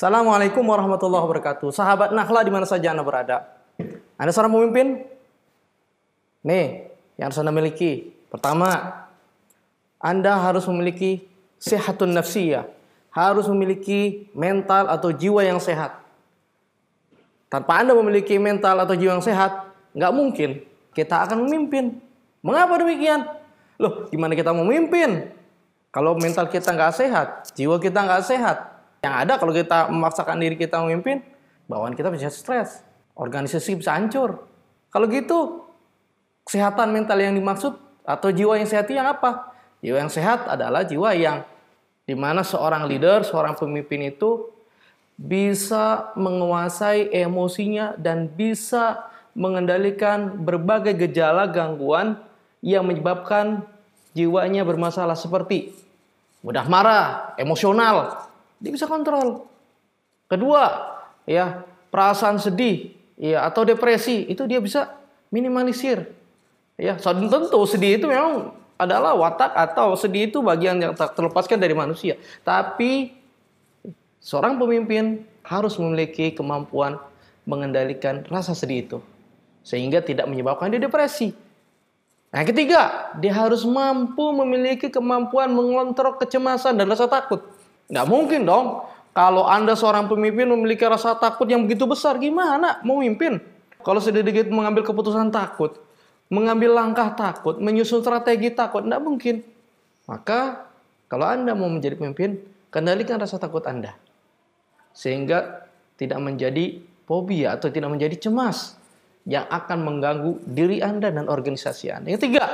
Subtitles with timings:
[0.00, 1.76] Assalamualaikum warahmatullahi wabarakatuh.
[1.76, 3.44] Sahabat Nakhla di mana saja Anda berada.
[4.16, 5.04] Anda seorang pemimpin?
[6.40, 6.88] Nih,
[7.20, 8.08] yang harus Anda miliki.
[8.32, 8.96] Pertama,
[10.00, 11.28] Anda harus memiliki
[11.60, 12.64] sehatun nafsiyah.
[13.12, 16.00] Harus memiliki mental atau jiwa yang sehat.
[17.52, 20.64] Tanpa Anda memiliki mental atau jiwa yang sehat, nggak mungkin
[20.96, 22.00] kita akan memimpin.
[22.40, 23.28] Mengapa demikian?
[23.76, 25.28] Loh, gimana kita memimpin?
[25.92, 30.56] Kalau mental kita nggak sehat, jiwa kita nggak sehat, yang ada kalau kita memaksakan diri
[30.60, 31.24] kita memimpin,
[31.64, 32.84] bawaan kita bisa stres,
[33.16, 34.44] organisasi bisa hancur.
[34.92, 35.64] Kalau gitu,
[36.44, 39.56] kesehatan mental yang dimaksud atau jiwa yang sehat yang apa?
[39.80, 41.46] Jiwa yang sehat adalah jiwa yang
[42.04, 44.50] di mana seorang leader, seorang pemimpin itu
[45.16, 52.18] bisa menguasai emosinya dan bisa mengendalikan berbagai gejala gangguan
[52.60, 53.64] yang menyebabkan
[54.12, 55.72] jiwanya bermasalah seperti
[56.40, 58.29] mudah marah, emosional,
[58.60, 59.48] dia bisa kontrol.
[60.30, 60.94] Kedua,
[61.26, 64.94] ya, perasaan sedih, ya atau depresi itu dia bisa
[65.32, 66.06] minimalisir.
[66.78, 71.76] Ya, tentu sedih itu memang adalah watak atau sedih itu bagian yang tak terlepaskan dari
[71.76, 72.16] manusia.
[72.40, 73.20] Tapi
[74.20, 77.00] Seorang pemimpin harus memiliki kemampuan
[77.48, 78.98] mengendalikan rasa sedih itu
[79.64, 81.32] sehingga tidak menyebabkan dia depresi.
[82.28, 87.42] Nah, ketiga, dia harus mampu memiliki kemampuan mengontrol kecemasan dan rasa takut.
[87.90, 93.02] Nggak mungkin dong kalau Anda seorang pemimpin memiliki rasa takut yang begitu besar, gimana mau
[93.02, 93.42] memimpin?
[93.82, 95.82] Kalau sedikit mengambil keputusan takut,
[96.30, 99.42] mengambil langkah takut, menyusun strategi takut, nggak mungkin.
[100.06, 100.70] Maka
[101.10, 102.38] kalau Anda mau menjadi pemimpin,
[102.70, 103.98] kendalikan rasa takut Anda
[104.94, 105.66] sehingga
[105.98, 108.78] tidak menjadi fobia atau tidak menjadi cemas
[109.28, 112.14] yang akan mengganggu diri Anda dan organisasi Anda.
[112.14, 112.44] Yang ketiga,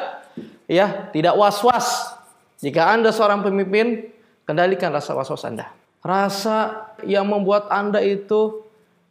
[0.66, 2.16] ya, tidak was-was.
[2.58, 4.15] Jika Anda seorang pemimpin,
[4.46, 5.68] kendalikan rasa was-was Anda.
[6.00, 8.62] Rasa yang membuat Anda itu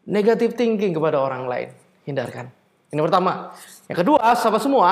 [0.07, 1.69] negatif thinking kepada orang lain,
[2.07, 2.49] hindarkan.
[2.89, 3.51] Ini pertama.
[3.91, 4.91] Yang kedua, sahabat semua,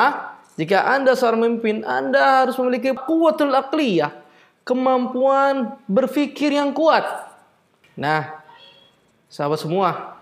[0.59, 4.12] jika Anda seorang pemimpin, Anda harus memiliki kuatul akliyah,
[4.68, 7.07] kemampuan berpikir yang kuat.
[7.95, 8.44] Nah,
[9.31, 10.19] sahabat semua,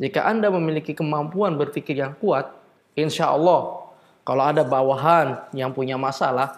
[0.00, 2.48] jika Anda memiliki kemampuan berpikir yang kuat,
[2.96, 3.92] insya Allah,
[4.24, 6.56] kalau ada bawahan yang punya masalah,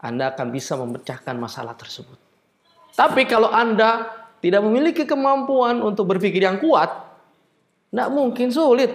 [0.00, 2.16] Anda akan bisa memecahkan masalah tersebut.
[2.96, 4.08] Tapi kalau Anda
[4.40, 6.88] tidak memiliki kemampuan untuk berpikir yang kuat,
[7.92, 8.92] tidak mungkin sulit.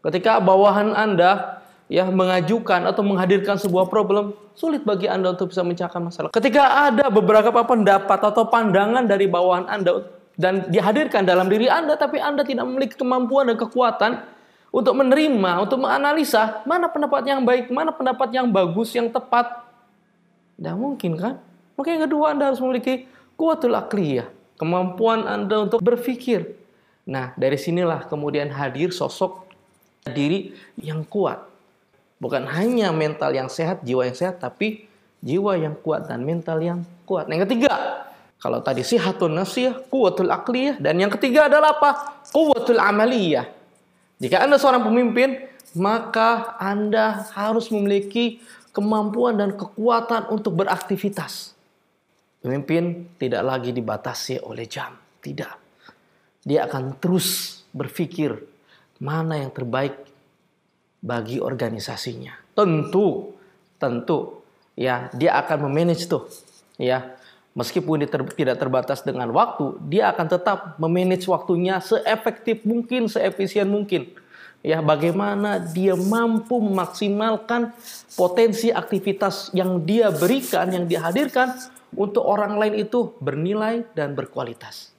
[0.00, 6.00] Ketika bawahan Anda ya mengajukan atau menghadirkan sebuah problem, sulit bagi Anda untuk bisa mencahkan
[6.00, 6.28] masalah.
[6.32, 12.20] Ketika ada beberapa pendapat atau pandangan dari bawahan Anda dan dihadirkan dalam diri Anda, tapi
[12.20, 14.12] Anda tidak memiliki kemampuan dan kekuatan
[14.74, 19.63] untuk menerima, untuk menganalisa mana pendapat yang baik, mana pendapat yang bagus, yang tepat.
[20.64, 21.36] Tidak mungkin kan?
[21.76, 23.04] Maka yang kedua Anda harus memiliki
[23.36, 26.56] kuatul akliyah, kemampuan Anda untuk berpikir.
[27.04, 29.44] Nah, dari sinilah kemudian hadir sosok
[30.08, 31.52] diri yang kuat
[32.24, 34.86] Bukan hanya mental yang sehat, jiwa yang sehat, tapi
[35.20, 37.28] jiwa yang kuat dan mental yang kuat.
[37.28, 38.00] Nah, yang ketiga,
[38.38, 42.22] kalau tadi sihatun nafsiyah, kuatul akliyah, dan yang ketiga adalah apa?
[42.32, 43.44] Kuatul amaliyah.
[44.22, 48.40] Jika Anda seorang pemimpin, maka Anda harus memiliki
[48.74, 51.54] kemampuan dan kekuatan untuk beraktivitas.
[52.42, 54.92] Pemimpin tidak lagi dibatasi oleh jam,
[55.22, 55.56] tidak.
[56.44, 58.36] Dia akan terus berpikir
[59.00, 59.96] mana yang terbaik
[61.00, 62.52] bagi organisasinya.
[62.52, 63.32] Tentu,
[63.80, 64.44] tentu
[64.76, 66.28] ya dia akan memanage tuh
[66.76, 67.16] ya.
[67.54, 73.70] Meskipun dia ter, tidak terbatas dengan waktu, dia akan tetap memanage waktunya seefektif mungkin, seefisien
[73.70, 74.10] mungkin.
[74.64, 77.76] Ya, bagaimana dia mampu memaksimalkan
[78.16, 81.52] potensi aktivitas yang dia berikan, yang dihadirkan
[81.92, 84.96] untuk orang lain itu bernilai dan berkualitas.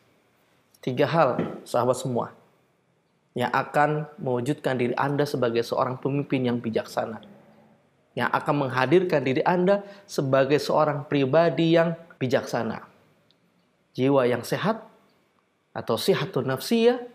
[0.86, 2.38] Tiga hal, sahabat semua
[3.36, 7.20] yang akan mewujudkan diri Anda sebagai seorang pemimpin yang bijaksana.
[8.16, 12.88] Yang akan menghadirkan diri Anda sebagai seorang pribadi yang bijaksana.
[13.92, 14.88] Jiwa yang sehat
[15.76, 17.15] atau sihatun nafsiyah,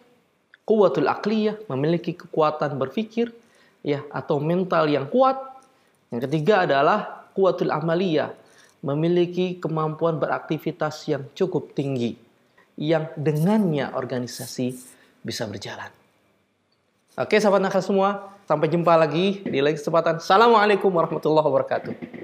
[0.71, 3.35] kuwatul akliyah, memiliki kekuatan berpikir,
[3.83, 5.35] ya atau mental yang kuat.
[6.15, 8.31] Yang ketiga adalah kuwatul amaliyah,
[8.87, 12.15] memiliki kemampuan beraktivitas yang cukup tinggi,
[12.79, 14.79] yang dengannya organisasi
[15.27, 15.91] bisa berjalan.
[17.19, 20.23] Oke sahabat nakal semua, sampai jumpa lagi di lain kesempatan.
[20.23, 22.20] Assalamualaikum warahmatullahi wabarakatuh.